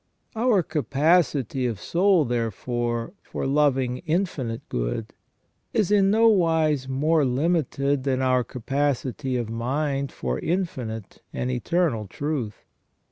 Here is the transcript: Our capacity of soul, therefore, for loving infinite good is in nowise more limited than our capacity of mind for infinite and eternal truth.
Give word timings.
Our 0.35 0.63
capacity 0.63 1.67
of 1.67 1.79
soul, 1.79 2.25
therefore, 2.25 3.13
for 3.21 3.45
loving 3.45 3.99
infinite 4.07 4.67
good 4.67 5.13
is 5.73 5.91
in 5.91 6.09
nowise 6.09 6.89
more 6.89 7.23
limited 7.23 8.03
than 8.03 8.19
our 8.19 8.43
capacity 8.43 9.37
of 9.37 9.47
mind 9.51 10.11
for 10.11 10.39
infinite 10.39 11.21
and 11.31 11.51
eternal 11.51 12.07
truth. 12.07 12.65